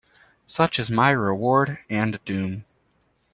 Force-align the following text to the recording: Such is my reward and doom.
Such 0.47 0.79
is 0.79 0.89
my 0.89 1.11
reward 1.11 1.77
and 1.87 2.19
doom. 2.25 2.65